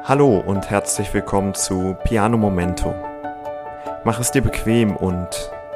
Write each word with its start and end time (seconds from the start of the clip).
Hallo 0.00 0.38
und 0.38 0.68
herzlich 0.68 1.14
willkommen 1.14 1.54
zu 1.54 1.96
Piano 2.04 2.36
Momento. 2.36 2.92
Mach 4.04 4.18
es 4.18 4.32
dir 4.32 4.42
bequem 4.42 4.96
und 4.96 5.28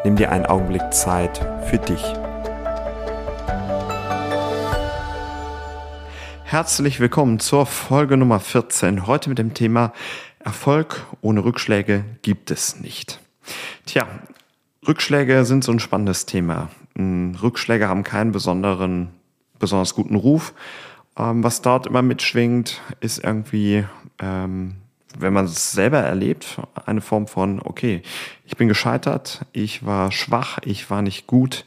nimm 0.04 0.16
dir 0.16 0.32
einen 0.32 0.46
Augenblick 0.46 0.92
Zeit 0.92 1.38
für 1.66 1.79
dich. 1.79 2.03
Herzlich 6.42 6.98
willkommen 6.98 7.38
zur 7.38 7.66
Folge 7.66 8.16
Nummer 8.16 8.40
14. 8.40 9.06
Heute 9.06 9.29
mit 9.29 9.38
dem 9.38 9.54
Thema 9.54 9.93
Erfolg 10.41 11.07
ohne 11.21 11.45
Rückschläge 11.45 12.05
gibt 12.23 12.51
es 12.51 12.80
nicht. 12.80 13.21
Tja, 13.85 14.09
Rückschläge 14.89 15.45
sind 15.45 15.62
so 15.62 15.71
ein 15.71 15.79
spannendes 15.79 16.27
Thema. 16.27 16.71
Hm, 16.96 17.37
Rückschläge 17.41 17.87
haben 17.87 18.03
keinen 18.03 18.33
besonderen, 18.33 19.11
besonders 19.61 19.95
guten 19.95 20.17
Ruf. 20.17 20.53
Ähm, 21.19 21.43
was 21.43 21.62
dort 21.62 21.87
immer 21.87 22.03
mitschwingt, 22.03 22.83
ist 23.01 23.23
irgendwie 23.23 23.85
ähm, 24.21 24.77
wenn 25.19 25.33
man 25.33 25.46
es 25.46 25.73
selber 25.73 25.98
erlebt, 25.98 26.61
eine 26.84 27.01
Form 27.01 27.27
von, 27.27 27.61
okay, 27.62 28.02
ich 28.45 28.57
bin 28.57 28.69
gescheitert, 28.69 29.47
ich 29.52 29.84
war 29.87 30.12
schwach, 30.12 30.59
ich 30.65 30.91
war 30.91 31.02
nicht 31.02 31.27
gut. 31.27 31.65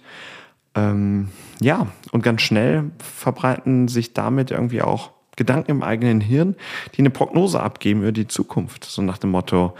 Ähm, 0.76 1.30
ja, 1.62 1.88
und 2.12 2.24
ganz 2.24 2.42
schnell 2.42 2.92
verbreiten 3.00 3.88
sich 3.88 4.14
damit 4.14 4.52
irgendwie 4.52 4.82
auch 4.82 5.12
Gedanken 5.36 5.72
im 5.72 5.84
eigenen 5.84 6.22
Hirn, 6.22 6.56
die 6.94 7.00
eine 7.00 7.10
Prognose 7.10 7.62
abgeben 7.62 8.02
über 8.02 8.12
die 8.12 8.28
Zukunft. 8.28 8.84
So 8.84 9.02
nach 9.02 9.18
dem 9.18 9.32
Motto, 9.32 9.74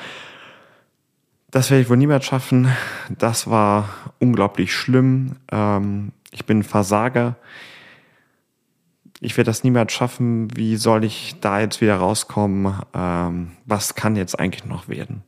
das 1.52 1.70
werde 1.70 1.82
ich 1.82 1.90
wohl 1.90 1.98
niemals 1.98 2.26
schaffen, 2.26 2.70
das 3.10 3.50
war 3.50 3.90
unglaublich 4.20 4.74
schlimm, 4.74 5.36
ähm, 5.52 6.12
ich 6.32 6.46
bin 6.46 6.64
Versager, 6.64 7.36
ich 9.22 9.36
werde 9.38 9.50
das 9.50 9.64
niemals 9.64 9.92
schaffen, 9.92 10.56
wie 10.56 10.78
soll 10.78 11.04
ich 11.04 11.36
da 11.42 11.60
jetzt 11.60 11.82
wieder 11.82 11.98
rauskommen, 11.98 12.82
ähm, 12.94 13.52
was 13.66 13.96
kann 13.96 14.16
jetzt 14.16 14.40
eigentlich 14.40 14.66
noch 14.66 14.88
werden? 14.88 15.24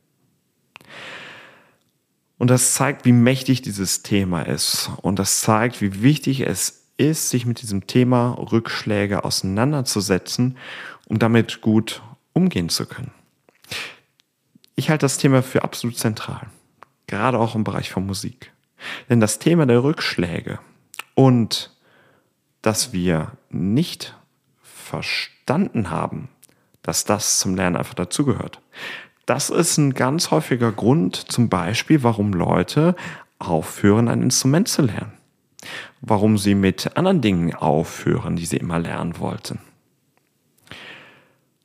Und 2.37 2.49
das 2.49 2.73
zeigt, 2.73 3.05
wie 3.05 3.11
mächtig 3.11 3.61
dieses 3.61 4.01
Thema 4.01 4.41
ist. 4.41 4.89
Und 5.01 5.19
das 5.19 5.41
zeigt, 5.41 5.79
wie 5.81 6.01
wichtig 6.01 6.41
es 6.41 6.87
ist, 6.97 7.29
sich 7.29 7.45
mit 7.45 7.61
diesem 7.61 7.85
Thema 7.85 8.31
Rückschläge 8.31 9.23
auseinanderzusetzen, 9.23 10.57
um 11.05 11.19
damit 11.19 11.61
gut 11.61 12.01
umgehen 12.33 12.69
zu 12.69 12.85
können. 12.85 13.11
Ich 14.75 14.89
halte 14.89 15.05
das 15.05 15.17
Thema 15.17 15.43
für 15.43 15.63
absolut 15.63 15.97
zentral, 15.97 16.47
gerade 17.05 17.37
auch 17.37 17.53
im 17.53 17.63
Bereich 17.63 17.91
von 17.91 18.05
Musik. 18.07 18.51
Denn 19.09 19.19
das 19.19 19.37
Thema 19.37 19.67
der 19.67 19.83
Rückschläge 19.83 20.59
und 21.13 21.71
dass 22.61 22.93
wir 22.93 23.31
nicht 23.49 24.15
verstanden 24.61 25.89
haben, 25.89 26.29
dass 26.83 27.05
das 27.05 27.39
zum 27.39 27.55
Lernen 27.55 27.75
einfach 27.75 27.93
dazugehört. 27.93 28.61
Das 29.25 29.49
ist 29.49 29.77
ein 29.77 29.93
ganz 29.93 30.31
häufiger 30.31 30.71
Grund 30.71 31.15
zum 31.15 31.49
Beispiel, 31.49 32.03
warum 32.03 32.33
Leute 32.33 32.95
aufhören, 33.39 34.07
ein 34.07 34.23
Instrument 34.23 34.67
zu 34.67 34.81
lernen. 34.81 35.13
Warum 36.01 36.37
sie 36.37 36.55
mit 36.55 36.97
anderen 36.97 37.21
Dingen 37.21 37.53
aufhören, 37.53 38.35
die 38.35 38.45
sie 38.45 38.57
immer 38.57 38.79
lernen 38.79 39.19
wollten. 39.19 39.59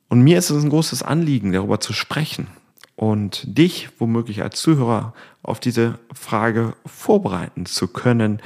Und 0.09 0.21
mir 0.21 0.37
ist 0.37 0.49
es 0.49 0.63
ein 0.63 0.69
großes 0.69 1.03
Anliegen, 1.03 1.51
darüber 1.51 1.79
zu 1.79 1.93
sprechen 1.93 2.47
und 2.95 3.43
dich 3.45 3.89
womöglich 3.99 4.41
als 4.41 4.61
Zuhörer 4.61 5.13
auf 5.43 5.59
diese 5.59 5.99
Frage 6.13 6.73
vorbereiten 6.85 7.65
zu 7.65 7.87
können, 7.87 8.41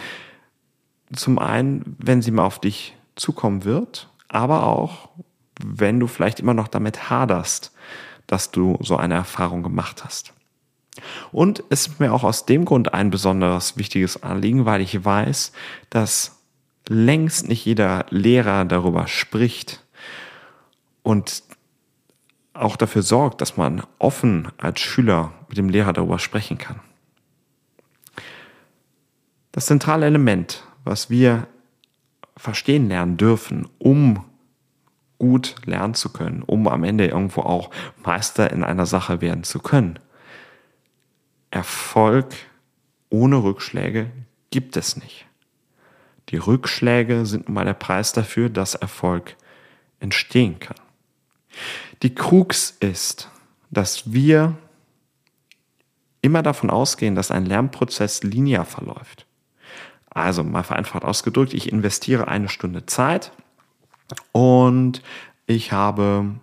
zum 1.14 1.40
einen, 1.40 1.95
wenn 2.00 2.22
sie 2.22 2.31
mal 2.31 2.45
auf 2.45 2.59
dich 2.59 2.95
zukommen 3.16 3.64
wird, 3.64 4.09
aber 4.28 4.66
auch, 4.66 5.09
wenn 5.64 6.00
du 6.00 6.08
vielleicht 6.08 6.40
immer 6.40 6.54
noch 6.54 6.67
damit 6.67 7.09
haderst, 7.09 7.73
dass 8.28 8.52
du 8.52 8.78
so 8.81 8.98
eine 8.98 9.16
Erfahrung 9.16 9.64
gemacht 9.64 10.04
hast. 10.04 10.34
Und 11.32 11.64
es 11.70 11.88
ist 11.88 12.00
mir 12.00 12.14
auch 12.14 12.23
aus 12.23 12.45
dem 12.45 12.66
Grund 12.66 12.94
ein 12.94 13.09
besonderes 13.09 13.78
wichtiges 13.78 14.23
Anliegen, 14.23 14.66
weil 14.66 14.82
ich 14.82 15.04
weiß, 15.04 15.52
dass 15.89 16.42
längst 16.88 17.48
nicht 17.48 17.66
jeder 17.66 18.05
Lehrer 18.10 18.66
darüber 18.66 19.08
spricht 19.08 19.83
und 21.04 21.44
auch 22.54 22.76
dafür 22.76 23.02
sorgt, 23.02 23.42
dass 23.42 23.58
man 23.58 23.83
offen 23.98 24.50
als 24.58 24.82
Schüler 24.82 25.32
mit 25.48 25.58
dem 25.58 25.70
Lehrer 25.70 25.94
darüber 25.94 26.20
sprechen 26.20 26.58
kann. 26.58 26.80
Das 29.52 29.66
zentrale 29.66 30.05
Element 30.05 30.64
was 30.83 31.09
wir 31.09 31.47
verstehen 32.37 32.87
lernen 32.87 33.17
dürfen, 33.17 33.67
um 33.77 34.25
gut 35.19 35.55
lernen 35.65 35.93
zu 35.93 36.11
können, 36.11 36.42
um 36.42 36.67
am 36.67 36.83
Ende 36.83 37.08
irgendwo 37.08 37.42
auch 37.42 37.69
Meister 38.03 38.52
in 38.52 38.64
einer 38.64 38.87
Sache 38.87 39.21
werden 39.21 39.43
zu 39.43 39.59
können. 39.59 39.99
Erfolg 41.52 42.33
ohne 43.09 43.43
Rückschläge 43.43 44.09
gibt 44.49 44.77
es 44.77 44.95
nicht. 44.95 45.27
Die 46.30 46.37
Rückschläge 46.37 47.25
sind 47.25 47.47
nun 47.47 47.55
mal 47.55 47.65
der 47.65 47.73
Preis 47.73 48.14
dafür, 48.14 48.49
dass 48.49 48.73
Erfolg 48.73 49.36
entstehen 49.99 50.59
kann. 50.59 50.77
Die 52.02 52.15
Krux 52.15 52.71
ist, 52.80 53.30
dass 53.70 54.11
wir 54.11 54.58
immer 56.21 56.41
davon 56.41 56.70
ausgehen, 56.70 57.15
dass 57.15 57.31
ein 57.31 57.45
Lernprozess 57.45 58.23
linear 58.23 58.65
verläuft. 58.65 59.25
Also 60.14 60.44
mal 60.44 60.64
vereinfacht 60.64 61.04
ausgedrückt, 61.04 61.54
ich 61.54 61.72
investiere 61.72 62.27
eine 62.27 62.49
Stunde 62.49 62.86
Zeit 62.86 63.32
und 64.33 65.02
ich 65.45 65.72
habe 65.72 66.36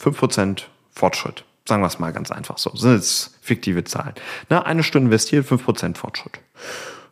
5% 0.00 0.64
Fortschritt. 0.90 1.44
Sagen 1.66 1.82
wir 1.82 1.86
es 1.86 2.00
mal 2.00 2.12
ganz 2.12 2.32
einfach 2.32 2.58
so. 2.58 2.70
Das 2.70 2.80
sind 2.80 2.94
jetzt 2.94 3.38
fiktive 3.40 3.84
Zahlen. 3.84 4.14
Na, 4.48 4.62
eine 4.62 4.82
Stunde 4.82 5.06
investiert, 5.06 5.46
5% 5.46 5.96
Fortschritt. 5.96 6.40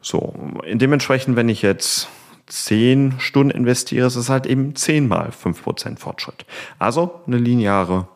So, 0.03 0.35
dementsprechend, 0.67 1.37
wenn 1.37 1.49
ich 1.49 1.63
jetzt 1.63 2.09
10 2.47 3.21
Stunden 3.21 3.51
investiere, 3.51 4.09
ist 4.09 4.17
es 4.17 4.29
halt 4.29 4.47
eben 4.47 4.75
10 4.75 5.07
mal 5.07 5.31
5% 5.31 5.99
Fortschritt. 5.99 6.45
Also 6.81 7.21
eine 7.27 7.39
lineare, 7.39 8.09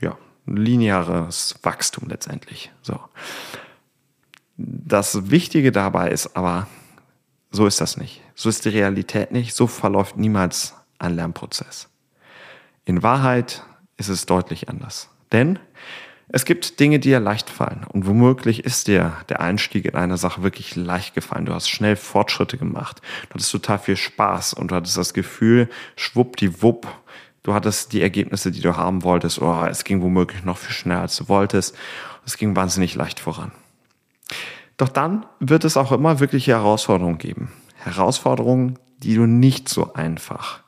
ja, 0.00 0.16
lineares 0.46 1.56
Wachstum 1.62 2.08
letztendlich. 2.08 2.70
So. 2.82 3.00
Das 4.56 5.30
Wichtige 5.30 5.72
dabei 5.72 6.10
ist 6.10 6.36
aber, 6.36 6.66
so 7.50 7.66
ist 7.66 7.80
das 7.80 7.96
nicht. 7.96 8.20
So 8.34 8.48
ist 8.48 8.64
die 8.64 8.70
Realität 8.70 9.32
nicht. 9.32 9.54
So 9.54 9.66
verläuft 9.66 10.16
niemals 10.16 10.74
ein 10.98 11.16
Lernprozess. 11.16 11.88
In 12.84 13.02
Wahrheit 13.02 13.64
ist 13.96 14.08
es 14.08 14.26
deutlich 14.26 14.68
anders. 14.68 15.08
Denn 15.32 15.58
es 16.28 16.44
gibt 16.44 16.80
Dinge, 16.80 16.98
die 16.98 17.10
dir 17.10 17.20
leicht 17.20 17.50
fallen. 17.50 17.84
Und 17.84 18.06
womöglich 18.06 18.64
ist 18.64 18.88
dir 18.88 19.12
der 19.28 19.40
Einstieg 19.40 19.84
in 19.84 19.94
eine 19.94 20.16
Sache 20.16 20.42
wirklich 20.42 20.74
leicht 20.74 21.14
gefallen. 21.14 21.46
Du 21.46 21.54
hast 21.54 21.68
schnell 21.68 21.96
Fortschritte 21.96 22.56
gemacht. 22.56 23.02
Du 23.28 23.34
hattest 23.34 23.52
total 23.52 23.78
viel 23.78 23.96
Spaß 23.96 24.54
und 24.54 24.70
du 24.70 24.74
hattest 24.74 24.96
das 24.96 25.14
Gefühl, 25.14 25.68
schwuppdiwupp, 25.96 26.86
du 27.42 27.54
hattest 27.54 27.92
die 27.92 28.00
Ergebnisse, 28.00 28.50
die 28.50 28.60
du 28.60 28.76
haben 28.76 29.02
wolltest. 29.02 29.40
Oh, 29.40 29.64
es 29.68 29.84
ging 29.84 30.02
womöglich 30.02 30.44
noch 30.44 30.58
viel 30.58 30.74
schneller, 30.74 31.02
als 31.02 31.16
du 31.16 31.28
wolltest. 31.28 31.76
Es 32.24 32.36
ging 32.36 32.56
wahnsinnig 32.56 32.94
leicht 32.94 33.20
voran. 33.20 33.52
Doch 34.84 34.90
dann 34.90 35.24
wird 35.40 35.64
es 35.64 35.78
auch 35.78 35.92
immer 35.92 36.20
wirkliche 36.20 36.52
Herausforderungen 36.52 37.16
geben. 37.16 37.50
Herausforderungen, 37.76 38.78
die 38.98 39.14
du 39.14 39.24
nicht 39.24 39.66
so 39.66 39.94
einfach 39.94 40.60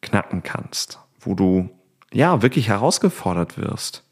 knacken 0.00 0.42
kannst, 0.42 0.98
wo 1.20 1.36
du 1.36 1.70
ja 2.12 2.42
wirklich 2.42 2.66
herausgefordert 2.66 3.58
wirst, 3.58 4.02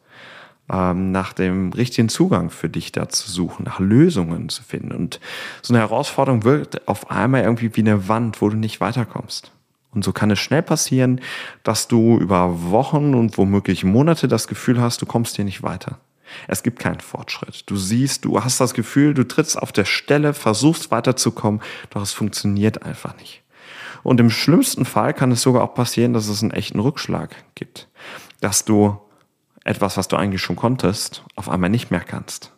ähm, 0.70 1.10
nach 1.10 1.32
dem 1.32 1.72
richtigen 1.72 2.08
Zugang 2.08 2.50
für 2.50 2.68
dich 2.68 2.92
da 2.92 3.08
zu 3.08 3.28
suchen, 3.28 3.64
nach 3.64 3.80
Lösungen 3.80 4.50
zu 4.50 4.62
finden. 4.62 4.92
Und 4.92 5.18
so 5.62 5.74
eine 5.74 5.80
Herausforderung 5.80 6.44
wirkt 6.44 6.86
auf 6.86 7.10
einmal 7.10 7.42
irgendwie 7.42 7.74
wie 7.74 7.80
eine 7.80 8.06
Wand, 8.06 8.40
wo 8.40 8.50
du 8.50 8.56
nicht 8.56 8.80
weiterkommst. 8.80 9.50
Und 9.90 10.04
so 10.04 10.12
kann 10.12 10.30
es 10.30 10.38
schnell 10.38 10.62
passieren, 10.62 11.20
dass 11.64 11.88
du 11.88 12.18
über 12.18 12.70
Wochen 12.70 13.14
und 13.14 13.36
womöglich 13.36 13.82
Monate 13.82 14.28
das 14.28 14.46
Gefühl 14.46 14.80
hast, 14.80 15.02
du 15.02 15.06
kommst 15.06 15.34
hier 15.34 15.44
nicht 15.44 15.64
weiter. 15.64 15.98
Es 16.48 16.62
gibt 16.62 16.78
keinen 16.78 17.00
Fortschritt. 17.00 17.64
Du 17.66 17.76
siehst, 17.76 18.24
du 18.24 18.42
hast 18.42 18.60
das 18.60 18.74
Gefühl, 18.74 19.14
du 19.14 19.26
trittst 19.26 19.60
auf 19.60 19.72
der 19.72 19.84
Stelle, 19.84 20.34
versuchst 20.34 20.90
weiterzukommen, 20.90 21.60
doch 21.90 22.02
es 22.02 22.12
funktioniert 22.12 22.82
einfach 22.82 23.16
nicht. 23.16 23.42
Und 24.02 24.20
im 24.20 24.30
schlimmsten 24.30 24.84
Fall 24.84 25.12
kann 25.12 25.32
es 25.32 25.42
sogar 25.42 25.62
auch 25.62 25.74
passieren, 25.74 26.12
dass 26.12 26.28
es 26.28 26.42
einen 26.42 26.52
echten 26.52 26.80
Rückschlag 26.80 27.36
gibt. 27.54 27.88
Dass 28.40 28.64
du 28.64 28.98
etwas, 29.64 29.96
was 29.96 30.08
du 30.08 30.16
eigentlich 30.16 30.40
schon 30.40 30.56
konntest, 30.56 31.22
auf 31.36 31.48
einmal 31.48 31.70
nicht 31.70 31.90
mehr 31.90 32.00
kannst. 32.00 32.52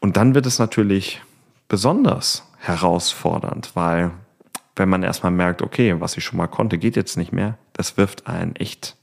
Und 0.00 0.16
dann 0.16 0.34
wird 0.34 0.46
es 0.46 0.58
natürlich 0.58 1.20
besonders 1.68 2.44
herausfordernd, 2.58 3.72
weil 3.74 4.12
wenn 4.76 4.88
man 4.88 5.02
erstmal 5.02 5.32
merkt, 5.32 5.60
okay, 5.60 6.00
was 6.00 6.16
ich 6.16 6.24
schon 6.24 6.38
mal 6.38 6.46
konnte, 6.46 6.78
geht 6.78 6.96
jetzt 6.96 7.18
nicht 7.18 7.32
mehr, 7.32 7.58
das 7.74 7.98
wirft 7.98 8.26
einen 8.26 8.56
echt 8.56 8.96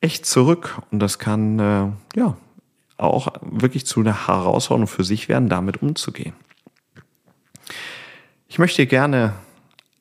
echt 0.00 0.26
zurück 0.26 0.80
und 0.90 1.00
das 1.00 1.18
kann 1.18 1.58
äh, 1.58 2.18
ja 2.18 2.36
auch 2.96 3.28
wirklich 3.40 3.86
zu 3.86 4.00
einer 4.00 4.26
Herausforderung 4.26 4.86
für 4.86 5.04
sich 5.04 5.28
werden, 5.28 5.48
damit 5.48 5.82
umzugehen. 5.82 6.34
Ich 8.48 8.58
möchte 8.58 8.86
gerne 8.86 9.34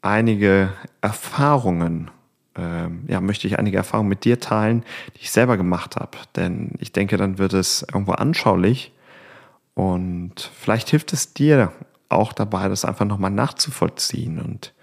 einige 0.02 0.74
Erfahrungen 1.02 2.12
ähm, 2.60 3.04
ja, 3.08 3.22
möchte 3.22 3.48
ich 3.48 3.58
einige 3.58 3.78
Erfahrungen 3.78 4.10
mit 4.10 4.26
dir 4.26 4.40
teilen, 4.40 4.84
die 5.16 5.22
ich 5.22 5.32
selber 5.32 5.56
gemacht 5.56 5.96
habe. 5.96 6.18
Denn 6.36 6.72
ich 6.80 6.92
denke, 6.92 7.18
dann 7.18 7.38
wird 7.38 7.54
es 7.54 7.84
irgendwo 7.84 8.14
anschaulich 8.14 8.92
und 9.76 10.52
vielleicht 10.60 10.90
hilft 10.90 11.14
es 11.14 11.34
dir 11.34 11.72
auch 12.10 12.34
dabei, 12.34 12.68
das 12.68 12.86
einfach 12.86 13.06
nochmal 13.06 13.32
nachzuvollziehen 13.32 14.40
und 14.40 14.74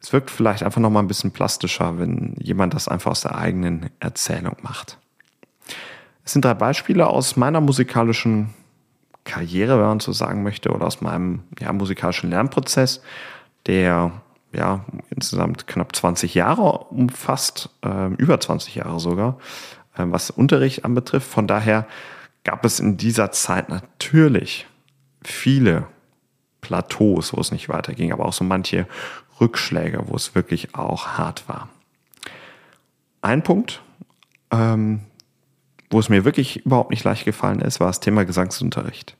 es 0.00 0.12
wirkt 0.12 0.30
vielleicht 0.30 0.62
einfach 0.62 0.80
nochmal 0.80 1.02
ein 1.02 1.08
bisschen 1.08 1.32
plastischer, 1.32 1.98
wenn 1.98 2.34
jemand 2.38 2.74
das 2.74 2.88
einfach 2.88 3.10
aus 3.10 3.22
der 3.22 3.36
eigenen 3.36 3.90
Erzählung 4.00 4.56
macht. 4.62 4.98
Es 6.24 6.32
sind 6.32 6.44
drei 6.44 6.54
Beispiele 6.54 7.06
aus 7.06 7.36
meiner 7.36 7.60
musikalischen 7.60 8.54
Karriere, 9.24 9.78
wenn 9.78 9.86
man 9.86 10.00
so 10.00 10.12
sagen 10.12 10.42
möchte, 10.42 10.70
oder 10.70 10.86
aus 10.86 11.00
meinem 11.00 11.42
ja, 11.58 11.72
musikalischen 11.72 12.30
Lernprozess, 12.30 13.02
der 13.66 14.12
ja 14.52 14.84
insgesamt 15.10 15.66
knapp 15.66 15.94
20 15.94 16.34
Jahre 16.34 16.62
umfasst, 16.90 17.70
äh, 17.84 18.12
über 18.14 18.40
20 18.40 18.76
Jahre 18.76 19.00
sogar, 19.00 19.38
äh, 19.96 20.04
was 20.06 20.30
Unterricht 20.30 20.84
anbetrifft. 20.84 21.28
Von 21.28 21.46
daher 21.46 21.86
gab 22.44 22.64
es 22.64 22.80
in 22.80 22.96
dieser 22.96 23.30
Zeit 23.32 23.68
natürlich 23.68 24.66
viele 25.22 25.86
Plateaus, 26.60 27.34
wo 27.34 27.40
es 27.40 27.52
nicht 27.52 27.68
weiterging, 27.68 28.12
aber 28.12 28.24
auch 28.24 28.32
so 28.32 28.44
manche 28.44 28.86
Rückschläge, 29.40 30.04
wo 30.06 30.16
es 30.16 30.34
wirklich 30.34 30.74
auch 30.74 31.18
hart 31.18 31.48
war. 31.48 31.68
Ein 33.22 33.42
Punkt, 33.42 33.82
ähm, 34.50 35.00
wo 35.90 35.98
es 35.98 36.08
mir 36.08 36.24
wirklich 36.24 36.64
überhaupt 36.64 36.90
nicht 36.90 37.04
leicht 37.04 37.24
gefallen 37.24 37.60
ist, 37.60 37.80
war 37.80 37.88
das 37.88 38.00
Thema 38.00 38.24
Gesangsunterricht. 38.24 39.16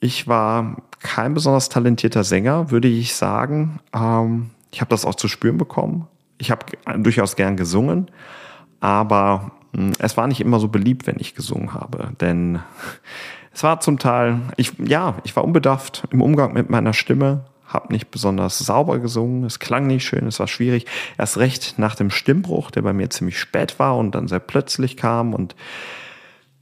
Ich 0.00 0.28
war 0.28 0.82
kein 1.00 1.34
besonders 1.34 1.68
talentierter 1.68 2.24
Sänger, 2.24 2.70
würde 2.70 2.88
ich 2.88 3.14
sagen. 3.14 3.80
Ähm, 3.94 4.50
ich 4.70 4.80
habe 4.80 4.90
das 4.90 5.04
auch 5.04 5.14
zu 5.14 5.28
spüren 5.28 5.58
bekommen. 5.58 6.08
Ich 6.38 6.50
habe 6.50 6.66
durchaus 6.98 7.36
gern 7.36 7.56
gesungen, 7.56 8.10
aber 8.80 9.52
hm, 9.74 9.92
es 9.98 10.16
war 10.16 10.26
nicht 10.26 10.40
immer 10.40 10.58
so 10.58 10.68
beliebt, 10.68 11.06
wenn 11.06 11.18
ich 11.18 11.34
gesungen 11.34 11.74
habe, 11.74 12.12
denn 12.20 12.60
es 13.52 13.62
war 13.62 13.80
zum 13.80 13.98
Teil, 13.98 14.40
ich, 14.56 14.72
ja, 14.78 15.16
ich 15.24 15.36
war 15.36 15.44
unbedarft 15.44 16.04
im 16.10 16.20
Umgang 16.20 16.52
mit 16.52 16.68
meiner 16.68 16.92
Stimme, 16.92 17.44
habe 17.72 17.92
nicht 17.92 18.10
besonders 18.10 18.58
sauber 18.58 18.98
gesungen, 18.98 19.44
es 19.44 19.58
klang 19.58 19.86
nicht 19.86 20.04
schön, 20.04 20.26
es 20.26 20.40
war 20.40 20.48
schwierig. 20.48 20.86
Erst 21.18 21.38
recht 21.38 21.78
nach 21.78 21.94
dem 21.94 22.10
Stimmbruch, 22.10 22.70
der 22.70 22.82
bei 22.82 22.92
mir 22.92 23.10
ziemlich 23.10 23.38
spät 23.38 23.78
war 23.78 23.96
und 23.96 24.14
dann 24.14 24.28
sehr 24.28 24.40
plötzlich 24.40 24.96
kam 24.96 25.34
und 25.34 25.54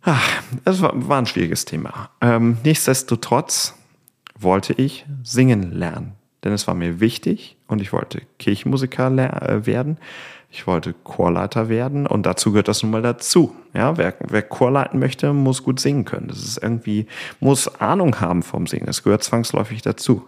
ach, 0.02 0.42
es 0.64 0.80
war, 0.80 0.92
war 1.08 1.18
ein 1.18 1.26
schwieriges 1.26 1.64
Thema. 1.64 2.10
Ähm, 2.20 2.58
nichtsdestotrotz 2.64 3.74
wollte 4.38 4.72
ich 4.72 5.04
singen 5.22 5.72
lernen, 5.72 6.14
denn 6.44 6.52
es 6.52 6.66
war 6.66 6.74
mir 6.74 7.00
wichtig 7.00 7.56
und 7.66 7.80
ich 7.80 7.92
wollte 7.92 8.22
Kirchenmusiker 8.38 9.08
äh, 9.08 9.66
werden. 9.66 9.98
Ich 10.52 10.66
wollte 10.66 10.94
Chorleiter 11.04 11.68
werden 11.68 12.08
und 12.08 12.26
dazu 12.26 12.50
gehört 12.50 12.66
das 12.66 12.82
nun 12.82 12.90
mal 12.90 13.02
dazu. 13.02 13.54
Ja, 13.72 13.96
wer, 13.96 14.14
wer 14.26 14.42
Chor 14.42 14.72
leiten 14.72 14.98
möchte, 14.98 15.32
muss 15.32 15.62
gut 15.62 15.78
singen 15.78 16.04
können. 16.04 16.26
Das 16.26 16.38
ist 16.38 16.60
irgendwie, 16.60 17.06
muss 17.38 17.80
Ahnung 17.80 18.20
haben 18.20 18.42
vom 18.42 18.66
Singen. 18.66 18.86
Das 18.86 19.04
gehört 19.04 19.22
zwangsläufig 19.22 19.82
dazu. 19.82 20.26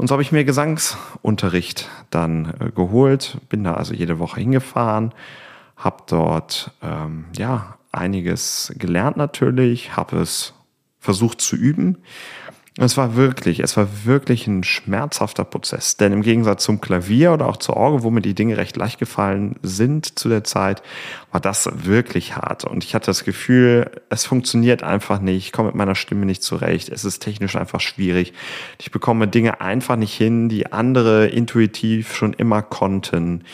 Und 0.00 0.06
so 0.06 0.14
habe 0.14 0.22
ich 0.22 0.32
mir 0.32 0.44
Gesangsunterricht 0.44 1.90
dann 2.08 2.54
äh, 2.58 2.70
geholt, 2.70 3.36
bin 3.50 3.64
da 3.64 3.74
also 3.74 3.92
jede 3.92 4.18
Woche 4.18 4.40
hingefahren, 4.40 5.12
habe 5.76 6.04
dort 6.06 6.70
ähm, 6.80 7.26
ja 7.36 7.76
einiges 7.92 8.72
gelernt 8.78 9.18
natürlich, 9.18 9.98
habe 9.98 10.16
es 10.20 10.54
versucht 11.00 11.42
zu 11.42 11.54
üben 11.54 11.98
es 12.76 12.96
war 12.96 13.16
wirklich, 13.16 13.60
es 13.60 13.76
war 13.76 13.88
wirklich 14.04 14.46
ein 14.46 14.62
schmerzhafter 14.62 15.44
Prozess. 15.44 15.96
Denn 15.96 16.12
im 16.12 16.22
Gegensatz 16.22 16.62
zum 16.62 16.80
Klavier 16.80 17.32
oder 17.32 17.48
auch 17.48 17.56
zur 17.56 17.76
Orgel, 17.76 18.04
wo 18.04 18.10
mir 18.10 18.22
die 18.22 18.34
Dinge 18.34 18.56
recht 18.56 18.76
leicht 18.76 18.98
gefallen 19.00 19.56
sind 19.62 20.18
zu 20.18 20.28
der 20.28 20.44
Zeit, 20.44 20.82
war 21.32 21.40
das 21.40 21.68
wirklich 21.84 22.36
hart. 22.36 22.64
Und 22.64 22.84
ich 22.84 22.94
hatte 22.94 23.06
das 23.06 23.24
Gefühl, 23.24 23.90
es 24.08 24.24
funktioniert 24.24 24.84
einfach 24.84 25.20
nicht. 25.20 25.46
Ich 25.46 25.52
komme 25.52 25.68
mit 25.68 25.76
meiner 25.76 25.96
Stimme 25.96 26.26
nicht 26.26 26.44
zurecht. 26.44 26.90
Es 26.90 27.04
ist 27.04 27.18
technisch 27.18 27.56
einfach 27.56 27.80
schwierig. 27.80 28.34
Ich 28.78 28.92
bekomme 28.92 29.26
Dinge 29.26 29.60
einfach 29.60 29.96
nicht 29.96 30.14
hin, 30.14 30.48
die 30.48 30.72
andere 30.72 31.26
intuitiv 31.26 32.14
schon 32.14 32.34
immer 32.34 32.62
konnten 32.62 33.44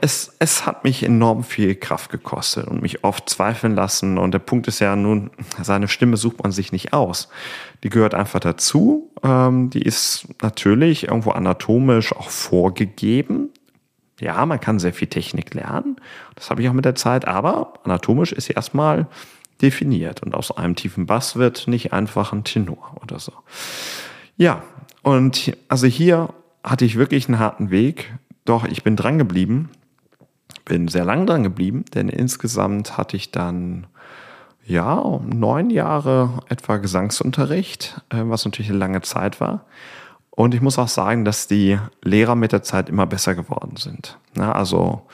es, 0.00 0.34
es 0.38 0.64
hat 0.64 0.84
mich 0.84 1.02
enorm 1.02 1.42
viel 1.42 1.74
Kraft 1.74 2.10
gekostet 2.10 2.68
und 2.68 2.82
mich 2.82 3.04
oft 3.04 3.28
zweifeln 3.28 3.74
lassen. 3.74 4.18
Und 4.18 4.32
der 4.32 4.38
Punkt 4.38 4.68
ist 4.68 4.78
ja 4.78 4.94
nun, 4.94 5.30
seine 5.60 5.88
Stimme 5.88 6.16
sucht 6.16 6.42
man 6.42 6.52
sich 6.52 6.72
nicht 6.72 6.92
aus. 6.92 7.28
Die 7.82 7.90
gehört 7.90 8.14
einfach 8.14 8.40
dazu. 8.40 9.10
Ähm, 9.22 9.70
die 9.70 9.82
ist 9.82 10.28
natürlich 10.40 11.08
irgendwo 11.08 11.30
anatomisch 11.30 12.14
auch 12.14 12.30
vorgegeben. 12.30 13.50
Ja, 14.20 14.46
man 14.46 14.60
kann 14.60 14.78
sehr 14.78 14.94
viel 14.94 15.08
Technik 15.08 15.52
lernen. 15.52 15.96
Das 16.36 16.50
habe 16.50 16.62
ich 16.62 16.68
auch 16.68 16.72
mit 16.72 16.84
der 16.84 16.94
Zeit. 16.94 17.26
Aber 17.26 17.74
anatomisch 17.84 18.32
ist 18.32 18.46
sie 18.46 18.54
erstmal 18.54 19.08
definiert. 19.60 20.22
Und 20.22 20.34
aus 20.34 20.56
einem 20.56 20.76
tiefen 20.76 21.06
Bass 21.06 21.36
wird 21.36 21.66
nicht 21.66 21.92
einfach 21.92 22.32
ein 22.32 22.44
Tenor 22.44 22.96
oder 23.02 23.18
so. 23.18 23.32
Ja, 24.36 24.62
und 25.02 25.56
also 25.68 25.86
hier 25.86 26.28
hatte 26.62 26.84
ich 26.84 26.96
wirklich 26.96 27.28
einen 27.28 27.38
harten 27.38 27.70
Weg 27.70 28.12
doch, 28.46 28.64
ich 28.64 28.82
bin 28.82 28.96
dran 28.96 29.18
geblieben, 29.18 29.70
bin 30.64 30.88
sehr 30.88 31.04
lang 31.04 31.26
dran 31.26 31.42
geblieben, 31.42 31.84
denn 31.94 32.08
insgesamt 32.08 32.96
hatte 32.96 33.16
ich 33.16 33.30
dann 33.30 33.86
ja 34.64 35.20
neun 35.24 35.70
Jahre 35.70 36.40
etwa 36.48 36.78
Gesangsunterricht, 36.78 38.00
äh, 38.10 38.22
was 38.24 38.44
natürlich 38.44 38.70
eine 38.70 38.78
lange 38.78 39.02
Zeit 39.02 39.40
war. 39.40 39.64
Und 40.30 40.54
ich 40.54 40.60
muss 40.60 40.78
auch 40.78 40.88
sagen, 40.88 41.24
dass 41.24 41.46
die 41.46 41.78
Lehrer 42.02 42.34
mit 42.34 42.52
der 42.52 42.62
Zeit 42.62 42.88
immer 42.88 43.06
besser 43.06 43.34
geworden 43.34 43.76
sind. 43.76 44.18
also 44.36 45.06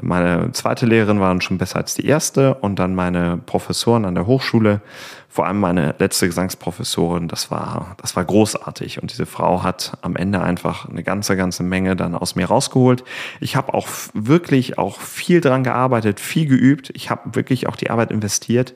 meine 0.00 0.52
zweite 0.52 0.86
Lehrerin 0.86 1.20
war 1.20 1.28
dann 1.28 1.40
schon 1.40 1.58
besser 1.58 1.76
als 1.76 1.94
die 1.94 2.06
erste 2.06 2.54
und 2.54 2.78
dann 2.78 2.94
meine 2.94 3.38
Professoren 3.44 4.04
an 4.04 4.14
der 4.14 4.26
Hochschule, 4.26 4.80
vor 5.28 5.46
allem 5.46 5.60
meine 5.60 5.94
letzte 5.98 6.26
Gesangsprofessorin, 6.26 7.28
das 7.28 7.50
war, 7.50 7.94
das 8.00 8.16
war 8.16 8.24
großartig 8.24 9.02
und 9.02 9.12
diese 9.12 9.26
Frau 9.26 9.62
hat 9.62 9.98
am 10.02 10.16
Ende 10.16 10.40
einfach 10.40 10.88
eine 10.88 11.02
ganze, 11.02 11.36
ganze 11.36 11.62
Menge 11.62 11.94
dann 11.94 12.14
aus 12.14 12.36
mir 12.36 12.46
rausgeholt. 12.46 13.04
Ich 13.40 13.54
habe 13.54 13.74
auch 13.74 13.86
wirklich 14.14 14.78
auch 14.78 14.98
viel 15.00 15.40
dran 15.40 15.62
gearbeitet, 15.62 16.20
viel 16.20 16.46
geübt. 16.46 16.90
Ich 16.94 17.10
habe 17.10 17.34
wirklich 17.34 17.66
auch 17.66 17.76
die 17.76 17.90
Arbeit 17.90 18.10
investiert. 18.10 18.74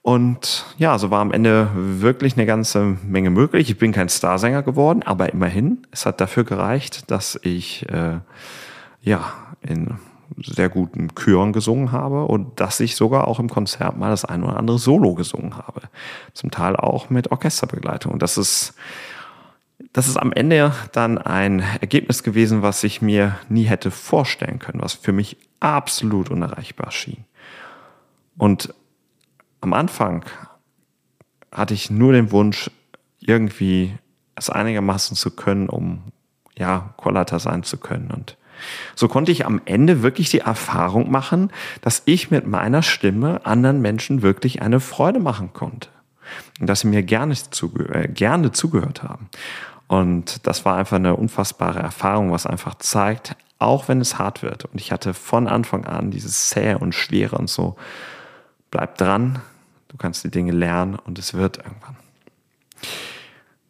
Und 0.00 0.66
ja, 0.76 0.98
so 0.98 1.10
war 1.10 1.20
am 1.20 1.32
Ende 1.32 1.68
wirklich 1.74 2.34
eine 2.36 2.44
ganze 2.44 2.96
Menge 3.06 3.30
möglich. 3.30 3.70
Ich 3.70 3.78
bin 3.78 3.92
kein 3.92 4.10
Starsänger 4.10 4.62
geworden, 4.62 5.02
aber 5.02 5.32
immerhin, 5.32 5.86
es 5.92 6.04
hat 6.04 6.20
dafür 6.20 6.44
gereicht, 6.44 7.10
dass 7.10 7.40
ich 7.42 7.88
äh, 7.88 8.18
ja 9.00 9.32
in 9.62 9.98
sehr 10.36 10.68
guten 10.68 11.14
Chören 11.14 11.52
gesungen 11.52 11.92
habe 11.92 12.24
und 12.24 12.60
dass 12.60 12.80
ich 12.80 12.96
sogar 12.96 13.28
auch 13.28 13.38
im 13.38 13.48
Konzert 13.48 13.96
mal 13.96 14.10
das 14.10 14.24
ein 14.24 14.42
oder 14.42 14.56
andere 14.56 14.78
Solo 14.78 15.14
gesungen 15.14 15.56
habe. 15.56 15.82
Zum 16.32 16.50
Teil 16.50 16.76
auch 16.76 17.10
mit 17.10 17.30
Orchesterbegleitung. 17.30 18.12
Und 18.12 18.22
das 18.22 18.36
ist, 18.36 18.74
das 19.92 20.08
ist 20.08 20.16
am 20.16 20.32
Ende 20.32 20.72
dann 20.92 21.18
ein 21.18 21.60
Ergebnis 21.80 22.22
gewesen, 22.22 22.62
was 22.62 22.84
ich 22.84 23.02
mir 23.02 23.36
nie 23.48 23.64
hätte 23.64 23.90
vorstellen 23.90 24.58
können, 24.58 24.80
was 24.82 24.94
für 24.94 25.12
mich 25.12 25.36
absolut 25.60 26.30
unerreichbar 26.30 26.90
schien. 26.90 27.24
Und 28.36 28.74
am 29.60 29.72
Anfang 29.72 30.24
hatte 31.52 31.74
ich 31.74 31.90
nur 31.90 32.12
den 32.12 32.32
Wunsch, 32.32 32.70
irgendwie 33.20 33.94
es 34.34 34.50
einigermaßen 34.50 35.16
zu 35.16 35.30
können, 35.30 35.68
um 35.68 36.02
ja, 36.56 36.94
Chorleiter 36.96 37.38
sein 37.38 37.62
zu 37.62 37.78
können. 37.78 38.10
Und 38.10 38.36
so 38.94 39.08
konnte 39.08 39.32
ich 39.32 39.46
am 39.46 39.60
Ende 39.64 40.02
wirklich 40.02 40.30
die 40.30 40.40
Erfahrung 40.40 41.10
machen, 41.10 41.50
dass 41.80 42.02
ich 42.04 42.30
mit 42.30 42.46
meiner 42.46 42.82
Stimme 42.82 43.44
anderen 43.44 43.80
Menschen 43.80 44.22
wirklich 44.22 44.62
eine 44.62 44.80
Freude 44.80 45.20
machen 45.20 45.52
konnte. 45.52 45.88
Und 46.60 46.68
dass 46.68 46.80
sie 46.80 46.88
mir 46.88 47.02
gerne, 47.02 47.34
zuge 47.34 47.84
äh, 47.94 48.08
gerne 48.08 48.52
zugehört 48.52 49.02
haben. 49.02 49.28
Und 49.86 50.46
das 50.46 50.64
war 50.64 50.76
einfach 50.76 50.96
eine 50.96 51.16
unfassbare 51.16 51.80
Erfahrung, 51.80 52.32
was 52.32 52.46
einfach 52.46 52.76
zeigt, 52.76 53.36
auch 53.58 53.88
wenn 53.88 54.00
es 54.00 54.18
hart 54.18 54.42
wird. 54.42 54.64
Und 54.64 54.80
ich 54.80 54.92
hatte 54.92 55.14
von 55.14 55.46
Anfang 55.46 55.84
an 55.84 56.10
dieses 56.10 56.48
Zähe 56.48 56.78
und 56.78 56.94
Schwere 56.94 57.36
und 57.36 57.50
so, 57.50 57.76
bleib 58.70 58.98
dran, 58.98 59.40
du 59.88 59.96
kannst 59.96 60.24
die 60.24 60.30
Dinge 60.30 60.52
lernen 60.52 60.96
und 60.96 61.18
es 61.18 61.34
wird 61.34 61.58
irgendwann. 61.58 61.96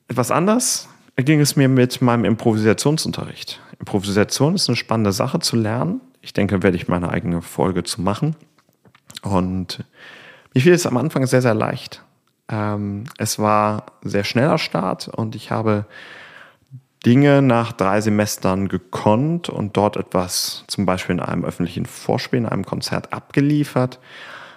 Etwas 0.08 0.30
anders 0.30 0.88
ging 1.22 1.40
es 1.40 1.56
mir 1.56 1.68
mit 1.68 2.02
meinem 2.02 2.24
Improvisationsunterricht. 2.24 3.60
Improvisation 3.78 4.54
ist 4.54 4.68
eine 4.68 4.76
spannende 4.76 5.12
Sache 5.12 5.38
zu 5.38 5.56
lernen. 5.56 6.00
Ich 6.20 6.32
denke, 6.32 6.62
werde 6.62 6.76
ich 6.76 6.88
meine 6.88 7.10
eigene 7.10 7.42
Folge 7.42 7.84
zu 7.84 8.02
machen. 8.02 8.34
Und 9.22 9.84
mir 10.54 10.60
fiel 10.60 10.72
es 10.72 10.86
am 10.86 10.96
Anfang 10.96 11.26
sehr, 11.26 11.42
sehr 11.42 11.54
leicht. 11.54 12.02
Ähm, 12.48 13.04
es 13.18 13.38
war 13.38 13.86
sehr 14.02 14.24
schneller 14.24 14.58
Start 14.58 15.08
und 15.08 15.34
ich 15.34 15.50
habe 15.50 15.86
Dinge 17.06 17.42
nach 17.42 17.72
drei 17.72 18.00
Semestern 18.00 18.68
gekonnt 18.68 19.48
und 19.48 19.76
dort 19.76 19.96
etwas 19.96 20.64
zum 20.68 20.86
Beispiel 20.86 21.14
in 21.16 21.20
einem 21.20 21.44
öffentlichen 21.44 21.86
Vorspiel, 21.86 22.40
in 22.40 22.46
einem 22.46 22.64
Konzert 22.64 23.12
abgeliefert, 23.12 24.00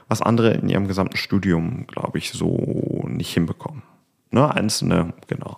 was 0.07 0.21
andere 0.21 0.53
in 0.53 0.69
ihrem 0.69 0.87
gesamten 0.87 1.17
Studium, 1.17 1.87
glaube 1.87 2.17
ich, 2.17 2.31
so 2.31 3.03
nicht 3.07 3.33
hinbekommen. 3.33 3.83
Ne, 4.29 4.53
einzelne, 4.53 5.13
genau. 5.27 5.57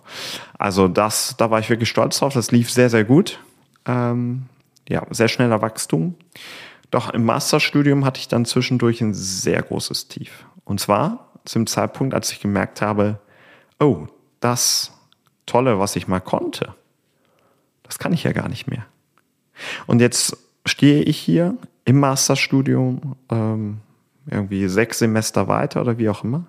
Also 0.58 0.86
das, 0.86 1.34
da 1.36 1.50
war 1.50 1.58
ich 1.58 1.68
wirklich 1.70 1.88
stolz 1.88 2.18
drauf. 2.18 2.34
Das 2.34 2.52
lief 2.52 2.70
sehr, 2.70 2.88
sehr 2.88 3.04
gut. 3.04 3.40
Ähm, 3.84 4.46
ja, 4.88 5.06
sehr 5.10 5.28
schneller 5.28 5.60
Wachstum. 5.60 6.14
Doch 6.90 7.10
im 7.10 7.24
Masterstudium 7.24 8.04
hatte 8.04 8.20
ich 8.20 8.28
dann 8.28 8.44
zwischendurch 8.44 9.00
ein 9.00 9.14
sehr 9.14 9.62
großes 9.62 10.08
Tief. 10.08 10.44
Und 10.64 10.80
zwar 10.80 11.30
zum 11.44 11.66
Zeitpunkt, 11.66 12.14
als 12.14 12.32
ich 12.32 12.40
gemerkt 12.40 12.80
habe, 12.82 13.18
oh, 13.80 14.06
das 14.40 14.92
Tolle, 15.46 15.78
was 15.78 15.96
ich 15.96 16.06
mal 16.06 16.20
konnte, 16.20 16.74
das 17.82 17.98
kann 17.98 18.12
ich 18.12 18.22
ja 18.22 18.32
gar 18.32 18.48
nicht 18.48 18.68
mehr. 18.68 18.86
Und 19.86 20.00
jetzt 20.00 20.36
stehe 20.64 21.02
ich 21.02 21.18
hier 21.18 21.56
im 21.84 21.98
Masterstudium, 21.98 23.16
ähm, 23.30 23.78
irgendwie 24.26 24.68
sechs 24.68 24.98
Semester 25.00 25.48
weiter 25.48 25.80
oder 25.80 25.98
wie 25.98 26.08
auch 26.08 26.22
immer, 26.24 26.46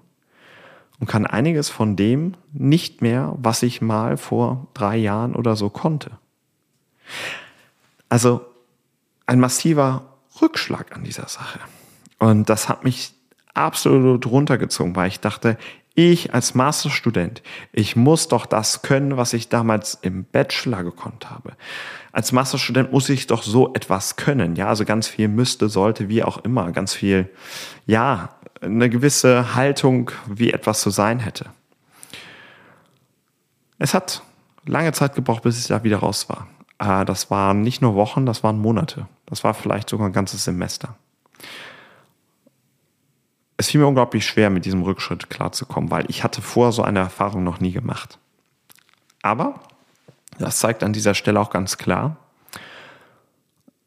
und 1.01 1.07
kann 1.07 1.25
einiges 1.25 1.69
von 1.69 1.95
dem 1.95 2.35
nicht 2.53 3.01
mehr, 3.01 3.35
was 3.41 3.63
ich 3.63 3.81
mal 3.81 4.17
vor 4.17 4.67
drei 4.75 4.95
Jahren 4.97 5.35
oder 5.35 5.55
so 5.55 5.69
konnte. 5.69 6.11
Also 8.07 8.45
ein 9.25 9.39
massiver 9.39 10.03
Rückschlag 10.41 10.95
an 10.95 11.03
dieser 11.03 11.27
Sache. 11.27 11.59
Und 12.19 12.49
das 12.49 12.69
hat 12.69 12.83
mich 12.83 13.13
absolut 13.55 14.27
runtergezogen, 14.27 14.95
weil 14.95 15.07
ich 15.07 15.19
dachte, 15.19 15.57
ich 15.95 16.33
als 16.35 16.53
Masterstudent, 16.53 17.41
ich 17.73 17.95
muss 17.95 18.27
doch 18.27 18.45
das 18.45 18.83
können, 18.83 19.17
was 19.17 19.33
ich 19.33 19.49
damals 19.49 19.97
im 20.03 20.23
Bachelor 20.23 20.83
gekonnt 20.83 21.31
habe. 21.31 21.53
Als 22.11 22.31
Masterstudent 22.31 22.91
muss 22.91 23.09
ich 23.09 23.25
doch 23.27 23.41
so 23.41 23.73
etwas 23.73 24.17
können. 24.17 24.55
Ja, 24.55 24.67
also 24.67 24.85
ganz 24.85 25.07
viel 25.07 25.27
müsste, 25.27 25.67
sollte, 25.67 26.09
wie 26.09 26.23
auch 26.23 26.37
immer. 26.43 26.71
Ganz 26.71 26.93
viel, 26.93 27.29
ja, 27.87 28.29
eine 28.61 28.89
gewisse 28.89 29.55
Haltung, 29.55 30.11
wie 30.27 30.53
etwas 30.53 30.81
zu 30.81 30.89
sein 30.89 31.19
hätte. 31.19 31.47
Es 33.79 33.93
hat 33.93 34.21
lange 34.65 34.93
Zeit 34.93 35.15
gebraucht, 35.15 35.43
bis 35.43 35.59
ich 35.59 35.67
da 35.67 35.83
wieder 35.83 35.97
raus 35.97 36.29
war. 36.29 36.47
Äh, 36.77 37.05
das 37.05 37.31
waren 37.31 37.61
nicht 37.61 37.81
nur 37.81 37.95
Wochen, 37.95 38.25
das 38.25 38.43
waren 38.43 38.59
Monate. 38.59 39.07
Das 39.25 39.43
war 39.43 39.53
vielleicht 39.53 39.89
sogar 39.89 40.07
ein 40.07 40.13
ganzes 40.13 40.43
Semester. 40.43 40.95
Es 43.57 43.69
fiel 43.69 43.81
mir 43.81 43.87
unglaublich 43.87 44.25
schwer, 44.25 44.49
mit 44.49 44.65
diesem 44.65 44.81
Rückschritt 44.83 45.29
klarzukommen, 45.29 45.91
weil 45.91 46.05
ich 46.09 46.23
hatte 46.23 46.41
vorher 46.41 46.71
so 46.71 46.83
eine 46.83 46.99
Erfahrung 46.99 47.43
noch 47.43 47.59
nie 47.59 47.71
gemacht. 47.71 48.17
Aber 49.21 49.59
das 50.39 50.59
zeigt 50.59 50.83
an 50.83 50.93
dieser 50.93 51.13
Stelle 51.13 51.39
auch 51.39 51.51
ganz 51.51 51.77
klar, 51.77 52.17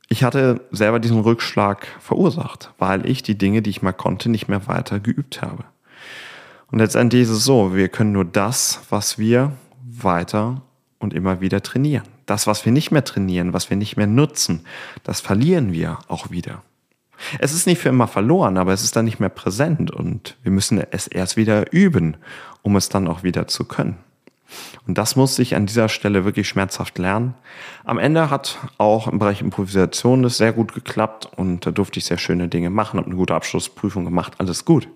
ich 0.09 0.23
hatte 0.23 0.61
selber 0.71 1.01
diesen 1.01 1.21
Rückschlag 1.21 1.87
verursacht, 1.99 2.73
weil 2.79 3.07
ich 3.09 3.23
die 3.23 3.39
Dinge, 3.39 3.63
die 3.63 3.71
ich 3.71 3.83
mal 3.83 3.93
konnte, 3.93 4.29
nicht 4.29 4.49
mehr 4.49 4.67
weiter 4.67 5.01
geübt 5.01 5.43
habe. 5.43 5.65
Und 6.71 6.79
letztendlich 6.79 7.23
ist 7.23 7.31
es 7.31 7.45
so, 7.45 7.75
wir 7.75 7.89
können 7.89 8.13
nur 8.13 8.25
das, 8.25 8.81
was 8.91 9.19
wir 9.19 9.53
weiter 9.83 10.63
und 10.99 11.15
immer 11.15 11.41
wieder 11.41 11.63
trainieren. 11.63 12.05
Das, 12.27 12.47
was 12.47 12.65
wir 12.65 12.73
nicht 12.73 12.91
mehr 12.91 13.05
trainieren, 13.05 13.53
was 13.53 13.71
wir 13.71 13.77
nicht 13.77 13.97
mehr 13.97 14.07
nutzen, 14.07 14.65
das 15.03 15.21
verlieren 15.21 15.73
wir 15.73 15.99
auch 16.09 16.31
wieder. 16.31 16.63
Es 17.39 17.53
ist 17.53 17.67
nicht 17.67 17.81
für 17.81 17.91
immer 17.91 18.09
verloren, 18.09 18.57
aber 18.57 18.73
es 18.73 18.83
ist 18.83 18.97
dann 18.97 19.05
nicht 19.05 19.21
mehr 19.21 19.29
präsent 19.29 19.91
und 19.91 20.37
wir 20.43 20.51
müssen 20.51 20.83
es 20.91 21.07
erst 21.07 21.37
wieder 21.37 21.73
üben, 21.73 22.17
um 22.63 22.77
es 22.77 22.89
dann 22.89 23.09
auch 23.09 23.23
wieder 23.23 23.47
zu 23.47 23.65
können. 23.65 23.99
Und 24.87 24.99
das 24.99 25.17
musste 25.17 25.43
ich 25.43 25.55
an 25.55 25.67
dieser 25.67 25.89
Stelle 25.89 26.25
wirklich 26.25 26.49
schmerzhaft 26.49 26.99
lernen. 26.99 27.35
Am 27.85 27.99
Ende 27.99 28.31
hat 28.31 28.59
auch 28.79 29.09
im 29.09 29.19
Bereich 29.19 29.41
Improvisation 29.41 30.23
das 30.23 30.37
sehr 30.37 30.53
gut 30.53 30.75
geklappt 30.75 31.29
und 31.37 31.67
da 31.67 31.71
durfte 31.71 31.99
ich 31.99 32.05
sehr 32.05 32.19
schöne 32.19 32.49
Dinge 32.49 32.71
machen, 32.71 32.99
habe 32.99 33.07
eine 33.07 33.17
gute 33.17 33.35
Abschlussprüfung 33.35 34.05
gemacht, 34.05 34.35
alles 34.39 34.65
gut. 34.65 34.89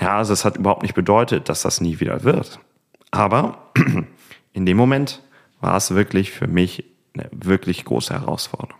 Ja, 0.00 0.16
also 0.18 0.32
es 0.32 0.44
hat 0.44 0.56
überhaupt 0.56 0.82
nicht 0.82 0.94
bedeutet, 0.94 1.48
dass 1.48 1.62
das 1.62 1.80
nie 1.80 2.00
wieder 2.00 2.24
wird. 2.24 2.60
Aber 3.10 3.58
in 4.52 4.66
dem 4.66 4.76
Moment 4.76 5.22
war 5.60 5.76
es 5.76 5.94
wirklich 5.94 6.30
für 6.30 6.48
mich 6.48 6.84
eine 7.14 7.28
wirklich 7.32 7.84
große 7.84 8.14
Herausforderung. 8.14 8.78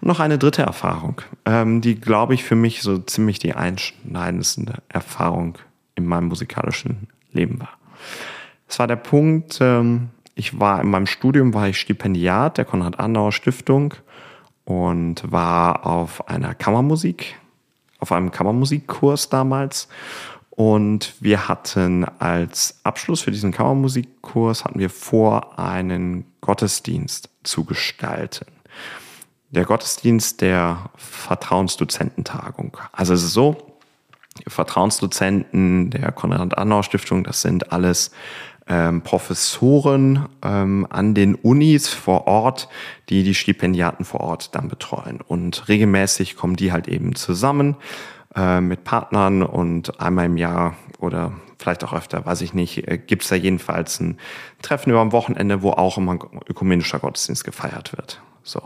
Und 0.00 0.08
noch 0.08 0.20
eine 0.20 0.38
dritte 0.38 0.62
Erfahrung, 0.62 1.22
ähm, 1.46 1.80
die, 1.80 1.98
glaube 1.98 2.34
ich, 2.34 2.44
für 2.44 2.54
mich 2.54 2.82
so 2.82 2.98
ziemlich 2.98 3.38
die 3.38 3.54
einschneidendste 3.54 4.82
Erfahrung 4.88 5.56
in 5.94 6.06
meinem 6.06 6.28
musikalischen 6.28 7.08
Leben 7.32 7.60
war. 7.60 7.78
Es 8.68 8.78
war 8.78 8.86
der 8.86 8.96
Punkt, 8.96 9.58
ähm, 9.60 10.10
ich 10.34 10.58
war 10.58 10.80
in 10.80 10.90
meinem 10.90 11.06
Studium, 11.06 11.54
war 11.54 11.68
ich 11.68 11.78
Stipendiat 11.78 12.58
der 12.58 12.64
Konrad-Adenauer-Stiftung 12.64 13.94
und 14.64 15.30
war 15.30 15.86
auf 15.86 16.28
einer 16.28 16.54
Kammermusik, 16.54 17.36
auf 17.98 18.12
einem 18.12 18.30
Kammermusikkurs 18.30 19.28
damals. 19.28 19.88
Und 20.50 21.14
wir 21.20 21.48
hatten 21.48 22.04
als 22.18 22.80
Abschluss 22.82 23.20
für 23.20 23.30
diesen 23.30 23.52
Kammermusikkurs 23.52 24.64
hatten 24.64 24.78
wir 24.78 24.90
vor, 24.90 25.58
einen 25.58 26.24
Gottesdienst 26.40 27.28
zu 27.42 27.64
gestalten 27.64 28.46
der 29.50 29.64
Gottesdienst 29.64 30.40
der 30.40 30.90
Vertrauensdozententagung. 30.96 32.76
Also 32.92 33.14
es 33.14 33.22
ist 33.22 33.32
so, 33.32 33.56
Vertrauensdozenten 34.46 35.90
der 35.90 36.12
Konrad-Adenauer-Stiftung, 36.12 37.24
das 37.24 37.40
sind 37.40 37.72
alles 37.72 38.10
ähm, 38.68 39.02
Professoren 39.02 40.26
ähm, 40.42 40.86
an 40.90 41.14
den 41.14 41.34
Unis 41.34 41.88
vor 41.88 42.26
Ort, 42.26 42.68
die 43.08 43.22
die 43.22 43.34
Stipendiaten 43.34 44.04
vor 44.04 44.20
Ort 44.20 44.54
dann 44.54 44.68
betreuen. 44.68 45.20
Und 45.20 45.68
regelmäßig 45.68 46.36
kommen 46.36 46.56
die 46.56 46.72
halt 46.72 46.88
eben 46.88 47.14
zusammen 47.14 47.76
äh, 48.34 48.60
mit 48.60 48.84
Partnern 48.84 49.42
und 49.42 50.00
einmal 50.00 50.26
im 50.26 50.36
Jahr 50.36 50.76
oder 50.98 51.32
vielleicht 51.58 51.84
auch 51.84 51.92
öfter, 51.92 52.26
weiß 52.26 52.42
ich 52.42 52.54
nicht, 52.54 52.88
äh, 52.88 52.98
gibt's 52.98 53.28
da 53.28 53.36
jedenfalls 53.36 54.00
ein 54.00 54.18
Treffen 54.62 54.90
über 54.90 55.00
am 55.00 55.12
Wochenende, 55.12 55.62
wo 55.62 55.70
auch 55.70 55.98
immer 55.98 56.18
ökumenischer 56.48 56.98
Gottesdienst 56.98 57.44
gefeiert 57.44 57.96
wird. 57.96 58.20
So. 58.42 58.62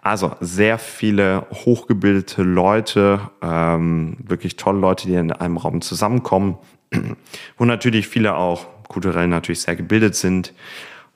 Also 0.00 0.36
sehr 0.40 0.78
viele 0.78 1.46
hochgebildete 1.50 2.42
Leute, 2.42 3.20
ähm, 3.42 4.16
wirklich 4.22 4.56
tolle 4.56 4.78
Leute, 4.78 5.08
die 5.08 5.14
in 5.14 5.32
einem 5.32 5.56
Raum 5.56 5.80
zusammenkommen, 5.80 6.56
wo 7.58 7.64
natürlich 7.64 8.06
viele 8.06 8.36
auch 8.36 8.66
kulturell 8.94 9.26
natürlich 9.26 9.62
sehr 9.62 9.74
gebildet 9.74 10.14
sind, 10.14 10.54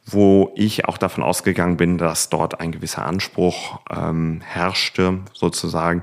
wo 0.04 0.52
ich 0.56 0.86
auch 0.86 0.98
davon 0.98 1.22
ausgegangen 1.22 1.76
bin, 1.76 1.96
dass 1.98 2.28
dort 2.28 2.60
ein 2.60 2.72
gewisser 2.72 3.06
Anspruch 3.06 3.78
ähm, 3.94 4.40
herrschte, 4.44 5.20
sozusagen. 5.32 6.02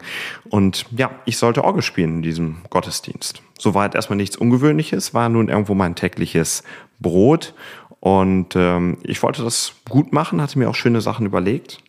Und 0.50 0.86
ja, 0.96 1.12
ich 1.26 1.38
sollte 1.38 1.64
Orgel 1.64 1.82
spielen 1.82 2.18
in 2.18 2.22
diesem 2.22 2.58
Gottesdienst. 2.70 3.42
Soweit 3.60 3.96
erstmal 3.96 4.18
nichts 4.18 4.38
Ungewöhnliches, 4.38 5.14
war 5.14 5.28
nun 5.28 5.50
irgendwo 5.50 5.74
mein 5.74 5.96
tägliches 5.96 6.64
Brot. 7.00 7.54
Und 8.00 8.56
ähm, 8.56 9.00
ich 9.04 9.22
wollte 9.24 9.44
das 9.44 9.74
gut 9.90 10.14
machen, 10.14 10.42
hatte 10.42 10.60
mir 10.60 10.70
auch 10.70 10.76
schöne 10.76 11.02
Sachen 11.02 11.26
überlegt. 11.26 11.80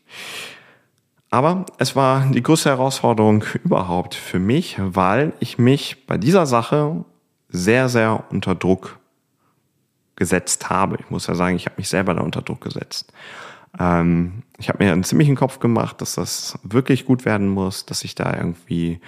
Aber 1.30 1.66
es 1.78 1.94
war 1.94 2.24
die 2.32 2.42
größte 2.42 2.70
Herausforderung 2.70 3.44
überhaupt 3.62 4.14
für 4.14 4.38
mich, 4.38 4.76
weil 4.78 5.32
ich 5.38 5.58
mich 5.58 6.06
bei 6.06 6.16
dieser 6.16 6.46
Sache 6.46 7.04
sehr, 7.48 7.88
sehr 7.88 8.24
unter 8.30 8.54
Druck 8.54 8.98
gesetzt 10.16 10.70
habe. 10.70 10.96
Ich 11.00 11.10
muss 11.10 11.26
ja 11.26 11.34
sagen, 11.34 11.56
ich 11.56 11.66
habe 11.66 11.76
mich 11.78 11.88
selber 11.88 12.14
da 12.14 12.22
unter 12.22 12.42
Druck 12.42 12.62
gesetzt. 12.62 13.12
Ähm, 13.78 14.42
ich 14.58 14.68
habe 14.68 14.82
mir 14.82 14.92
einen 14.92 15.04
ziemlichen 15.04 15.36
Kopf 15.36 15.58
gemacht, 15.60 16.00
dass 16.00 16.14
das 16.14 16.58
wirklich 16.62 17.04
gut 17.04 17.24
werden 17.24 17.48
muss, 17.48 17.86
dass 17.86 18.04
ich 18.04 18.14
da 18.14 18.34
irgendwie 18.34 19.00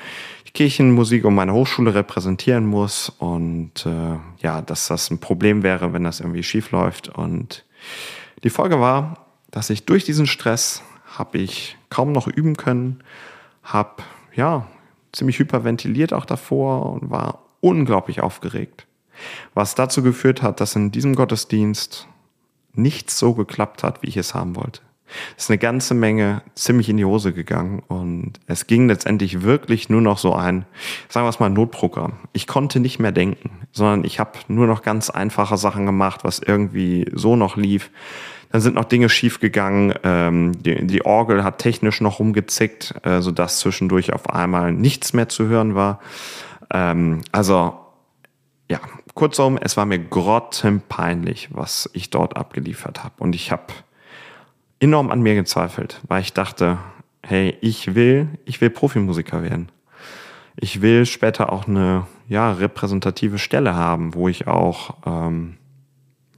die 0.46 0.52
Kirchenmusik 0.52 1.24
und 1.24 1.34
meine 1.34 1.54
Hochschule 1.54 1.94
repräsentieren 1.94 2.66
muss 2.66 3.08
und 3.08 3.86
äh, 3.86 4.18
ja, 4.42 4.62
dass 4.62 4.88
das 4.88 5.10
ein 5.10 5.20
Problem 5.20 5.62
wäre, 5.62 5.92
wenn 5.92 6.04
das 6.04 6.20
irgendwie 6.20 6.42
schief 6.42 6.70
läuft. 6.70 7.08
Und 7.08 7.64
die 8.44 8.50
Folge 8.50 8.80
war, 8.80 9.26
dass 9.50 9.70
ich 9.70 9.86
durch 9.86 10.04
diesen 10.04 10.26
Stress 10.26 10.82
habe 11.16 11.38
ich 11.38 11.76
kaum 11.90 12.12
noch 12.12 12.28
üben 12.28 12.56
können, 12.56 13.02
habe 13.62 14.02
ja 14.34 14.66
ziemlich 15.12 15.38
hyperventiliert 15.38 16.12
auch 16.12 16.26
davor 16.26 16.92
und 16.92 17.10
war 17.10 17.40
unglaublich 17.60 18.20
aufgeregt. 18.20 18.87
Was 19.54 19.74
dazu 19.74 20.02
geführt 20.02 20.42
hat, 20.42 20.60
dass 20.60 20.76
in 20.76 20.90
diesem 20.90 21.14
Gottesdienst 21.14 22.08
nichts 22.74 23.18
so 23.18 23.34
geklappt 23.34 23.82
hat, 23.82 24.02
wie 24.02 24.08
ich 24.08 24.16
es 24.16 24.34
haben 24.34 24.56
wollte. 24.56 24.80
Es 25.36 25.44
ist 25.44 25.50
eine 25.50 25.58
ganze 25.58 25.94
Menge 25.94 26.42
ziemlich 26.54 26.88
in 26.88 26.98
die 26.98 27.04
Hose 27.04 27.32
gegangen 27.32 27.82
und 27.88 28.34
es 28.46 28.66
ging 28.66 28.88
letztendlich 28.88 29.42
wirklich 29.42 29.88
nur 29.88 30.00
noch 30.00 30.18
so 30.18 30.34
ein, 30.34 30.66
sagen 31.08 31.24
wir 31.24 31.30
es 31.30 31.40
mal, 31.40 31.48
Notprogramm. 31.48 32.14
Ich 32.32 32.46
konnte 32.46 32.80
nicht 32.80 32.98
mehr 32.98 33.12
denken, 33.12 33.50
sondern 33.72 34.04
ich 34.04 34.20
habe 34.20 34.32
nur 34.48 34.66
noch 34.66 34.82
ganz 34.82 35.10
einfache 35.10 35.56
Sachen 35.56 35.86
gemacht, 35.86 36.24
was 36.24 36.40
irgendwie 36.40 37.10
so 37.14 37.36
noch 37.36 37.56
lief. 37.56 37.90
Dann 38.50 38.60
sind 38.60 38.74
noch 38.74 38.84
Dinge 38.84 39.08
schiefgegangen. 39.08 39.94
Ähm, 40.04 40.62
die, 40.62 40.86
die 40.86 41.04
Orgel 41.04 41.44
hat 41.44 41.58
technisch 41.58 42.00
noch 42.00 42.18
rumgezickt, 42.18 42.94
äh, 43.02 43.20
sodass 43.20 43.60
zwischendurch 43.60 44.12
auf 44.12 44.30
einmal 44.30 44.72
nichts 44.72 45.12
mehr 45.12 45.28
zu 45.28 45.46
hören 45.46 45.74
war. 45.74 46.00
Ähm, 46.72 47.20
also 47.32 47.78
ja, 48.70 48.80
kurzum, 49.18 49.58
es 49.60 49.76
war 49.76 49.84
mir 49.84 49.98
grottenpeinlich, 49.98 51.48
was 51.50 51.90
ich 51.92 52.08
dort 52.10 52.36
abgeliefert 52.36 53.02
habe. 53.02 53.14
Und 53.18 53.34
ich 53.34 53.50
habe 53.50 53.64
enorm 54.78 55.10
an 55.10 55.20
mir 55.20 55.34
gezweifelt, 55.34 56.00
weil 56.06 56.20
ich 56.22 56.34
dachte, 56.34 56.78
hey, 57.26 57.56
ich 57.60 57.96
will, 57.96 58.28
ich 58.44 58.60
will 58.60 58.70
Profimusiker 58.70 59.42
werden. 59.42 59.72
Ich 60.54 60.82
will 60.82 61.04
später 61.04 61.52
auch 61.52 61.66
eine 61.66 62.06
ja, 62.28 62.52
repräsentative 62.52 63.38
Stelle 63.38 63.74
haben, 63.74 64.14
wo 64.14 64.28
ich 64.28 64.46
auch 64.46 64.94
ähm, 65.04 65.56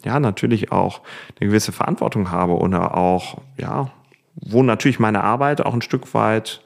ja 0.03 0.19
natürlich 0.19 0.73
auch 0.73 1.03
eine 1.39 1.51
gewisse 1.51 1.73
Verantwortung 1.73 2.31
habe 2.31 2.57
oder 2.57 2.97
auch 2.97 3.43
ja 3.59 3.91
wo 4.43 4.63
natürlich 4.63 4.99
meine 4.99 5.23
Arbeit 5.23 5.61
auch 5.61 5.75
ein 5.75 5.83
Stück 5.83 6.15
weit 6.15 6.63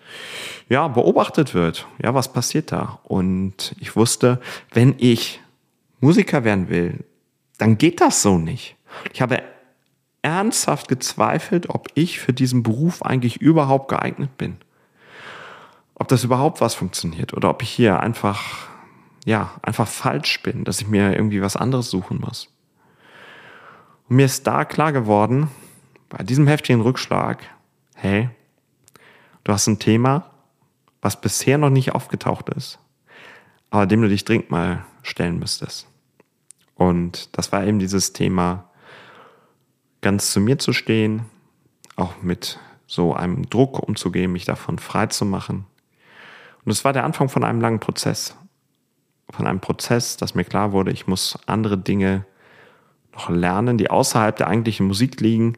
ja, 0.68 0.86
beobachtet 0.86 1.54
wird. 1.54 1.88
Ja, 2.00 2.14
was 2.14 2.32
passiert 2.32 2.70
da? 2.70 3.00
Und 3.02 3.74
ich 3.80 3.96
wusste, 3.96 4.40
wenn 4.72 4.94
ich 4.98 5.40
Musiker 6.04 6.44
werden 6.44 6.68
will, 6.68 7.02
dann 7.56 7.78
geht 7.78 8.02
das 8.02 8.20
so 8.20 8.36
nicht. 8.36 8.76
Ich 9.14 9.22
habe 9.22 9.42
ernsthaft 10.20 10.88
gezweifelt, 10.88 11.70
ob 11.70 11.88
ich 11.94 12.20
für 12.20 12.34
diesen 12.34 12.62
Beruf 12.62 13.02
eigentlich 13.02 13.40
überhaupt 13.40 13.88
geeignet 13.88 14.36
bin. 14.36 14.58
Ob 15.94 16.08
das 16.08 16.22
überhaupt 16.22 16.60
was 16.60 16.74
funktioniert 16.74 17.32
oder 17.32 17.48
ob 17.48 17.62
ich 17.62 17.70
hier 17.70 18.00
einfach, 18.00 18.68
ja, 19.24 19.52
einfach 19.62 19.88
falsch 19.88 20.42
bin, 20.42 20.64
dass 20.64 20.82
ich 20.82 20.88
mir 20.88 21.14
irgendwie 21.14 21.40
was 21.40 21.56
anderes 21.56 21.88
suchen 21.88 22.20
muss. 22.20 22.50
Und 24.10 24.16
mir 24.16 24.26
ist 24.26 24.46
da 24.46 24.66
klar 24.66 24.92
geworden, 24.92 25.48
bei 26.10 26.22
diesem 26.22 26.46
heftigen 26.46 26.82
Rückschlag, 26.82 27.42
hey, 27.94 28.28
du 29.44 29.52
hast 29.52 29.66
ein 29.68 29.78
Thema, 29.78 30.30
was 31.00 31.18
bisher 31.18 31.56
noch 31.56 31.70
nicht 31.70 31.92
aufgetaucht 31.92 32.50
ist, 32.50 32.78
aber 33.70 33.86
dem 33.86 34.02
du 34.02 34.08
dich 34.10 34.26
dringend 34.26 34.50
mal 34.50 34.84
stellen 35.02 35.38
müsstest. 35.38 35.86
Und 36.74 37.36
das 37.36 37.52
war 37.52 37.64
eben 37.64 37.78
dieses 37.78 38.12
Thema, 38.12 38.68
ganz 40.00 40.32
zu 40.32 40.40
mir 40.40 40.58
zu 40.58 40.72
stehen, 40.72 41.24
auch 41.96 42.22
mit 42.22 42.58
so 42.86 43.14
einem 43.14 43.48
Druck 43.48 43.78
umzugehen, 43.78 44.32
mich 44.32 44.44
davon 44.44 44.78
frei 44.78 45.06
zu 45.06 45.24
machen. 45.24 45.66
Und 46.64 46.72
es 46.72 46.84
war 46.84 46.92
der 46.92 47.04
Anfang 47.04 47.28
von 47.28 47.44
einem 47.44 47.60
langen 47.60 47.80
Prozess. 47.80 48.36
Von 49.30 49.46
einem 49.46 49.60
Prozess, 49.60 50.16
dass 50.16 50.34
mir 50.34 50.44
klar 50.44 50.72
wurde, 50.72 50.90
ich 50.90 51.06
muss 51.06 51.38
andere 51.46 51.78
Dinge 51.78 52.26
noch 53.14 53.30
lernen, 53.30 53.78
die 53.78 53.90
außerhalb 53.90 54.36
der 54.36 54.48
eigentlichen 54.48 54.86
Musik 54.86 55.20
liegen, 55.20 55.56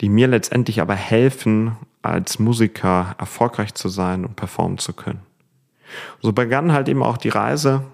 die 0.00 0.08
mir 0.08 0.28
letztendlich 0.28 0.80
aber 0.80 0.94
helfen, 0.94 1.76
als 2.02 2.38
Musiker 2.38 3.14
erfolgreich 3.18 3.74
zu 3.74 3.88
sein 3.88 4.24
und 4.24 4.36
performen 4.36 4.78
zu 4.78 4.92
können. 4.92 5.22
So 6.20 6.32
begann 6.32 6.72
halt 6.72 6.88
eben 6.88 7.02
auch 7.02 7.16
die 7.16 7.28
Reise, 7.28 7.84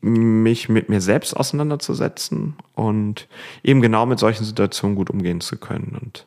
mich 0.00 0.68
mit 0.68 0.88
mir 0.88 1.00
selbst 1.00 1.34
auseinanderzusetzen 1.34 2.56
und 2.74 3.28
eben 3.62 3.82
genau 3.82 4.06
mit 4.06 4.18
solchen 4.18 4.44
Situationen 4.44 4.96
gut 4.96 5.10
umgehen 5.10 5.40
zu 5.40 5.58
können. 5.58 5.98
Und 6.00 6.26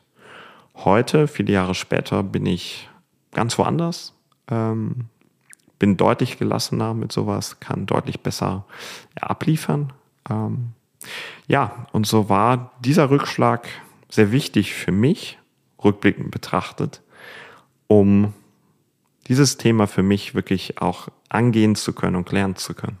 heute, 0.76 1.26
viele 1.26 1.52
Jahre 1.52 1.74
später, 1.74 2.22
bin 2.22 2.46
ich 2.46 2.88
ganz 3.32 3.58
woanders, 3.58 4.14
ähm, 4.48 5.06
bin 5.78 5.96
deutlich 5.96 6.38
gelassener 6.38 6.94
mit 6.94 7.12
sowas, 7.12 7.58
kann 7.58 7.86
deutlich 7.86 8.20
besser 8.20 8.64
abliefern. 9.20 9.92
Ähm, 10.30 10.72
ja, 11.48 11.86
und 11.92 12.06
so 12.06 12.28
war 12.28 12.72
dieser 12.80 13.10
Rückschlag 13.10 13.68
sehr 14.08 14.30
wichtig 14.30 14.74
für 14.74 14.92
mich, 14.92 15.38
rückblickend 15.82 16.30
betrachtet, 16.30 17.02
um 17.88 18.32
dieses 19.26 19.56
Thema 19.56 19.86
für 19.86 20.02
mich 20.02 20.34
wirklich 20.34 20.80
auch 20.80 21.08
angehen 21.28 21.74
zu 21.74 21.92
können 21.92 22.16
und 22.16 22.24
klären 22.24 22.56
zu 22.56 22.74
können. 22.74 22.98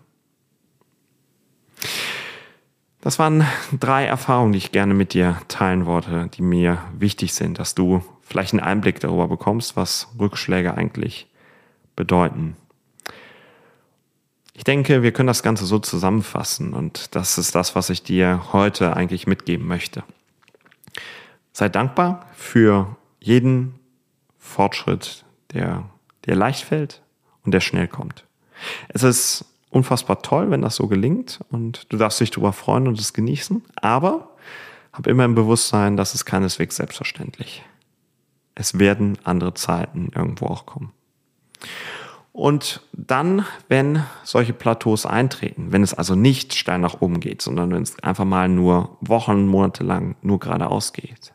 Das 3.00 3.18
waren 3.18 3.46
drei 3.78 4.06
Erfahrungen, 4.06 4.52
die 4.52 4.58
ich 4.58 4.72
gerne 4.72 4.94
mit 4.94 5.12
dir 5.12 5.38
teilen 5.48 5.84
wollte, 5.84 6.28
die 6.28 6.42
mir 6.42 6.82
wichtig 6.98 7.34
sind, 7.34 7.58
dass 7.58 7.74
du 7.74 8.02
vielleicht 8.22 8.54
einen 8.54 8.62
Einblick 8.62 9.00
darüber 9.00 9.28
bekommst, 9.28 9.76
was 9.76 10.08
Rückschläge 10.18 10.74
eigentlich 10.74 11.26
bedeuten. 11.96 12.56
Ich 14.54 14.64
denke, 14.64 15.02
wir 15.02 15.12
können 15.12 15.26
das 15.26 15.42
Ganze 15.42 15.66
so 15.66 15.78
zusammenfassen 15.78 16.72
und 16.72 17.14
das 17.14 17.38
ist 17.38 17.54
das, 17.54 17.74
was 17.74 17.90
ich 17.90 18.02
dir 18.02 18.52
heute 18.52 18.96
eigentlich 18.96 19.26
mitgeben 19.26 19.66
möchte. 19.66 20.04
Sei 21.52 21.68
dankbar 21.68 22.26
für 22.34 22.96
jeden 23.20 23.78
Fortschritt, 24.38 25.24
der 25.52 25.84
dir 26.24 26.36
leicht 26.36 26.64
fällt 26.64 27.02
und 27.44 27.52
der 27.52 27.60
schnell 27.60 27.88
kommt. 27.88 28.24
Es 28.88 29.02
ist 29.02 29.44
unfassbar 29.74 30.22
toll, 30.22 30.50
wenn 30.50 30.62
das 30.62 30.76
so 30.76 30.86
gelingt 30.86 31.40
und 31.50 31.92
du 31.92 31.96
darfst 31.96 32.20
dich 32.20 32.30
darüber 32.30 32.52
freuen 32.52 32.88
und 32.88 32.98
es 32.98 33.12
genießen, 33.12 33.62
aber 33.76 34.30
hab 34.92 35.06
immer 35.06 35.24
im 35.24 35.34
Bewusstsein, 35.34 35.96
dass 35.96 36.14
es 36.14 36.24
keineswegs 36.24 36.76
selbstverständlich. 36.76 37.64
Es 38.54 38.78
werden 38.78 39.18
andere 39.24 39.54
Zeiten 39.54 40.10
irgendwo 40.14 40.46
auch 40.46 40.66
kommen. 40.66 40.92
Und 42.30 42.82
dann, 42.92 43.44
wenn 43.68 44.04
solche 44.24 44.52
Plateaus 44.52 45.06
eintreten, 45.06 45.72
wenn 45.72 45.82
es 45.82 45.94
also 45.94 46.14
nicht 46.14 46.54
steil 46.54 46.78
nach 46.78 47.00
oben 47.00 47.20
geht, 47.20 47.42
sondern 47.42 47.72
wenn 47.72 47.82
es 47.82 47.98
einfach 48.02 48.24
mal 48.24 48.48
nur 48.48 48.96
Wochen, 49.00 49.46
Monate 49.46 49.84
lang 49.84 50.16
nur 50.22 50.40
geradeaus 50.40 50.92
geht, 50.92 51.32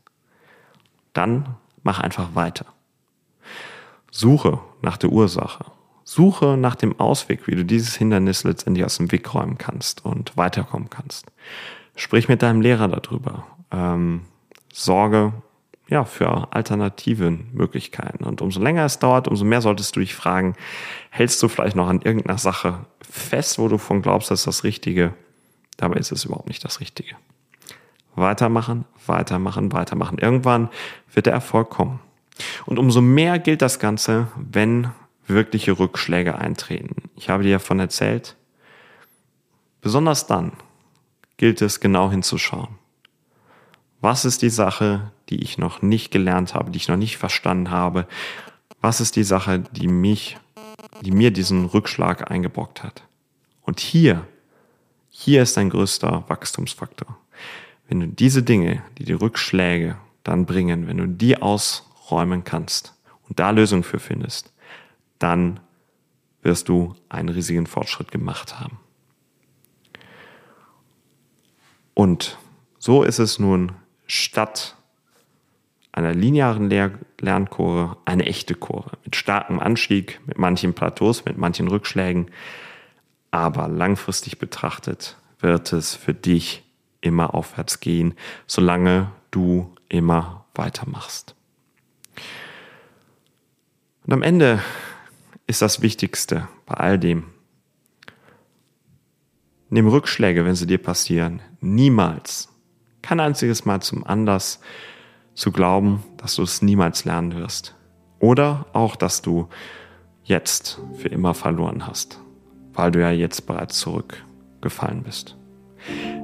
dann 1.13 1.56
mach 1.84 1.99
einfach 1.99 2.36
weiter. 2.36 2.65
Suche 4.12 4.60
nach 4.82 4.97
der 4.97 5.12
Ursache. 5.12 5.65
Suche 6.10 6.58
nach 6.58 6.74
dem 6.74 7.00
Ausweg, 7.00 7.45
wie 7.45 7.54
du 7.54 7.63
dieses 7.63 7.95
Hindernis 7.95 8.43
letztendlich 8.43 8.84
aus 8.84 8.98
dem 8.98 9.12
Weg 9.12 9.32
räumen 9.32 9.60
kannst 9.60 10.04
und 10.04 10.36
weiterkommen 10.36 10.89
kannst. 10.89 11.28
Sprich 11.95 12.28
mit 12.28 12.41
deinem 12.41 12.62
Lehrer 12.62 12.88
darüber. 12.88 13.45
Ähm, 13.69 14.22
sorge 14.74 15.34
ja, 15.88 16.06
für 16.06 16.52
alternativen 16.52 17.52
Möglichkeiten. 17.54 18.24
Und 18.24 18.41
umso 18.41 18.60
länger 18.60 18.86
es 18.86 18.98
dauert, 18.98 19.28
umso 19.28 19.45
mehr 19.45 19.62
solltest 19.62 19.95
du 19.95 20.00
dich 20.00 20.15
fragen, 20.15 20.56
hältst 21.12 21.43
du 21.43 21.48
vielleicht 21.48 21.76
noch 21.76 21.88
an 21.88 22.02
irgendeiner 22.02 22.39
Sache 22.39 22.88
fest, 23.08 23.60
wo 23.60 23.67
du 23.67 23.78
von 23.78 24.02
glaubst, 24.02 24.32
das 24.32 24.39
ist 24.39 24.48
das 24.48 24.63
Richtige. 24.63 25.13
Dabei 25.78 25.98
ist 25.98 26.12
es 26.12 26.26
überhaupt 26.26 26.48
nicht 26.48 26.65
das 26.65 26.80
Richtige. 26.80 27.17
Weitermachen, 28.15 28.86
weitermachen, 29.06 29.72
weitermachen. 29.74 30.17
Irgendwann 30.17 30.69
wird 31.13 31.28
der 31.28 31.34
Erfolg 31.34 31.69
kommen. 31.69 32.00
Und 32.65 32.80
umso 32.80 33.00
mehr 33.00 33.38
gilt 33.38 33.62
das 33.62 33.78
Ganze, 33.78 34.26
wenn 34.36 34.89
wirkliche 35.29 35.77
Rückschläge 35.77 36.35
eintreten. 36.35 37.09
Ich 37.15 37.29
habe 37.29 37.43
dir 37.43 37.53
davon 37.53 37.79
erzählt. 37.79 38.35
Besonders 39.81 40.27
dann 40.27 40.53
gilt 41.37 41.61
es 41.61 41.79
genau 41.79 42.11
hinzuschauen. 42.11 42.79
Was 44.01 44.25
ist 44.25 44.41
die 44.41 44.49
Sache, 44.49 45.11
die 45.29 45.41
ich 45.41 45.57
noch 45.57 45.81
nicht 45.81 46.11
gelernt 46.11 46.53
habe, 46.53 46.71
die 46.71 46.77
ich 46.77 46.87
noch 46.87 46.97
nicht 46.97 47.17
verstanden 47.17 47.69
habe? 47.69 48.07
Was 48.81 49.01
ist 49.01 49.15
die 49.15 49.23
Sache, 49.23 49.63
die 49.71 49.87
mich, 49.87 50.37
die 51.01 51.11
mir 51.11 51.31
diesen 51.31 51.65
Rückschlag 51.65 52.31
eingebrockt 52.31 52.83
hat? 52.83 53.03
Und 53.61 53.79
hier, 53.79 54.25
hier 55.09 55.43
ist 55.43 55.57
dein 55.57 55.69
größter 55.69 56.23
Wachstumsfaktor. 56.27 57.17
Wenn 57.87 57.99
du 57.99 58.07
diese 58.07 58.43
Dinge, 58.43 58.83
die 58.97 59.03
die 59.03 59.13
Rückschläge 59.13 59.97
dann 60.23 60.45
bringen, 60.45 60.87
wenn 60.87 60.97
du 60.97 61.07
die 61.07 61.41
ausräumen 61.41 62.43
kannst 62.43 62.93
und 63.27 63.39
da 63.39 63.49
Lösungen 63.49 63.83
für 63.83 63.99
findest, 63.99 64.53
dann 65.19 65.60
wirst 66.41 66.69
du 66.69 66.95
einen 67.10 67.29
riesigen 67.29 67.67
Fortschritt 67.67 68.12
gemacht 68.12 68.60
haben. 68.60 68.79
Und 71.93 72.38
so 72.77 73.03
ist 73.03 73.19
es 73.19 73.39
nun 73.39 73.73
statt 74.08 74.75
einer 75.91 76.13
linearen 76.13 76.69
Lernkurve 77.19 77.97
eine 78.05 78.25
echte 78.25 78.55
Kurve 78.55 78.91
mit 79.03 79.17
starkem 79.17 79.60
Anstieg, 79.60 80.21
mit 80.25 80.38
manchen 80.38 80.73
Plateaus, 80.73 81.25
mit 81.25 81.38
manchen 81.38 81.67
Rückschlägen. 81.67 82.32
Aber 83.32 83.67
langfristig 83.67 84.39
betrachtet 84.39 85.17
wird 85.39 85.73
es 85.73 85.95
für 85.95 86.13
dich 86.13 86.63
immer 87.01 87.34
aufwärts 87.34 87.79
gehen, 87.82 88.13
solange 88.47 89.12
du 89.32 89.73
immer 89.89 90.45
weitermachst. 90.55 91.36
Und 94.05 94.13
am 94.13 94.21
Ende 94.21 94.62
ist 95.49 95.63
das 95.63 95.81
Wichtigste 95.81 96.47
bei 96.67 96.75
all 96.75 96.99
dem. 96.99 97.23
Nimm 99.71 99.88
Rückschläge, 99.88 100.45
wenn 100.45 100.53
sie 100.53 100.67
dir 100.67 100.77
passieren, 100.77 101.41
niemals, 101.59 102.49
kein 103.01 103.19
einziges 103.19 103.65
Mal 103.65 103.81
zum 103.81 104.03
Anlass 104.03 104.62
zu 105.33 105.51
glauben, 105.51 106.03
dass 106.17 106.35
du 106.35 106.43
es 106.43 106.62
niemals 106.62 107.03
lernen 107.03 107.35
wirst. 107.35 107.73
Oder 108.19 108.67
auch, 108.73 108.95
dass 108.95 109.23
du 109.23 109.49
jetzt 110.23 110.79
für 110.97 111.07
immer 111.07 111.33
verloren 111.33 111.88
hast, 111.88 112.19
weil 112.73 112.91
du 112.91 112.99
ja 113.01 113.09
jetzt 113.09 113.47
bereits 113.47 113.79
zurückgefallen 113.79 115.01
bist. 115.01 115.35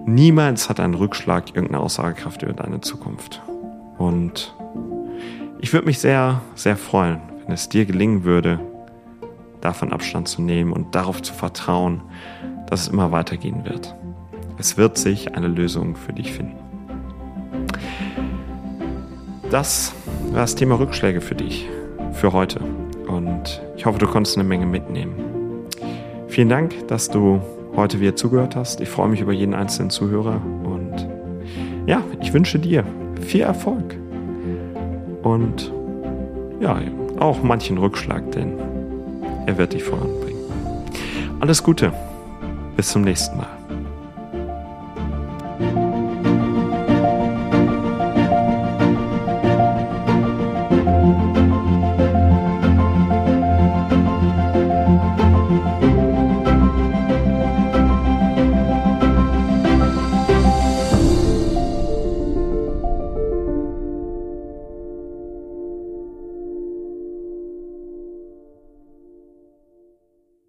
Niemals 0.05 0.69
hat 0.69 0.79
ein 0.79 0.93
Rückschlag 0.93 1.47
irgendeine 1.55 1.79
Aussagekraft 1.79 2.43
über 2.43 2.53
deine 2.53 2.81
Zukunft. 2.81 3.41
Und 3.97 4.55
ich 5.59 5.73
würde 5.73 5.87
mich 5.87 5.97
sehr, 5.97 6.43
sehr 6.53 6.77
freuen, 6.77 7.21
wenn 7.45 7.53
es 7.53 7.69
dir 7.69 7.85
gelingen 7.85 8.23
würde, 8.23 8.59
davon 9.65 9.91
Abstand 9.91 10.27
zu 10.27 10.43
nehmen 10.43 10.71
und 10.71 10.93
darauf 10.93 11.23
zu 11.23 11.33
vertrauen, 11.33 12.01
dass 12.67 12.81
es 12.81 12.87
immer 12.87 13.11
weitergehen 13.11 13.65
wird. 13.65 13.95
Es 14.59 14.77
wird 14.77 14.97
sich 14.97 15.35
eine 15.35 15.47
Lösung 15.47 15.95
für 15.95 16.13
dich 16.13 16.31
finden. 16.31 16.55
Das 19.49 19.93
war 20.31 20.41
das 20.41 20.53
Thema 20.55 20.75
Rückschläge 20.79 21.19
für 21.19 21.33
dich, 21.33 21.67
für 22.13 22.31
heute. 22.31 22.59
Und 23.07 23.61
ich 23.75 23.85
hoffe, 23.87 23.97
du 23.97 24.05
konntest 24.05 24.37
eine 24.37 24.47
Menge 24.47 24.67
mitnehmen. 24.67 25.15
Vielen 26.27 26.49
Dank, 26.49 26.87
dass 26.87 27.09
du 27.09 27.41
heute 27.75 27.99
wieder 27.99 28.15
zugehört 28.15 28.55
hast. 28.55 28.81
Ich 28.81 28.89
freue 28.89 29.09
mich 29.09 29.21
über 29.21 29.33
jeden 29.33 29.55
einzelnen 29.55 29.89
Zuhörer 29.89 30.41
und 30.63 31.09
ja, 31.87 32.03
ich 32.21 32.33
wünsche 32.33 32.59
dir 32.59 32.83
viel 33.21 33.41
Erfolg 33.41 33.95
und 35.23 35.73
ja, 36.59 36.79
auch 37.19 37.41
manchen 37.43 37.77
Rückschlag, 37.77 38.31
denn 38.31 38.74
er 39.45 39.57
wird 39.57 39.73
dich 39.73 39.83
voranbringen. 39.83 40.43
Alles 41.39 41.61
Gute, 41.63 41.93
bis 42.75 42.89
zum 42.89 43.03
nächsten 43.03 43.37
Mal. 43.37 43.54